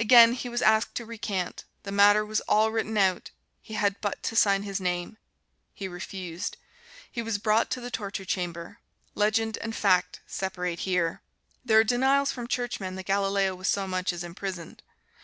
Again 0.00 0.32
he 0.32 0.48
was 0.48 0.62
asked 0.62 0.96
to 0.96 1.04
recant 1.06 1.64
the 1.84 1.92
matter 1.92 2.26
was 2.26 2.40
all 2.40 2.72
written 2.72 2.98
out 2.98 3.30
he 3.62 3.74
had 3.74 4.00
but 4.00 4.20
to 4.24 4.34
sign 4.34 4.64
his 4.64 4.80
name. 4.80 5.16
He 5.72 5.86
refused. 5.86 6.56
He 7.08 7.22
was 7.22 7.38
brought 7.38 7.70
to 7.70 7.80
the 7.80 7.88
torture 7.88 8.24
chamber. 8.24 8.80
Legend 9.14 9.58
and 9.58 9.76
fact 9.76 10.22
separate 10.26 10.80
here. 10.80 11.22
There 11.64 11.78
are 11.78 11.84
denials 11.84 12.32
from 12.32 12.48
Churchmen 12.48 12.96
that 12.96 13.06
Galileo 13.06 13.54
was 13.54 13.68
so 13.68 13.86
much 13.86 14.12
as 14.12 14.24
imprisoned. 14.24 14.82